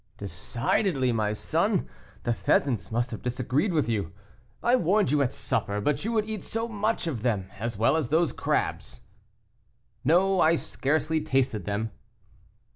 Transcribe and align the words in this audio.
"Decidedly, 0.17 1.11
my 1.11 1.31
son, 1.31 1.87
the 2.23 2.33
pheasants 2.33 2.91
must 2.91 3.11
have 3.11 3.21
disagreed 3.21 3.71
with 3.71 3.87
you; 3.87 4.13
I 4.63 4.75
warned 4.75 5.11
you 5.11 5.21
at 5.21 5.31
supper, 5.31 5.79
but 5.79 6.03
you 6.03 6.11
would 6.11 6.27
eat 6.27 6.43
so 6.43 6.67
much 6.67 7.05
of 7.05 7.21
them, 7.21 7.51
as 7.59 7.77
well 7.77 7.95
as 7.95 8.07
of 8.07 8.09
those 8.09 8.31
crabs." 8.31 9.01
"No; 10.03 10.39
I 10.41 10.55
scarcely 10.55 11.21
tasted 11.21 11.65
them." 11.65 11.91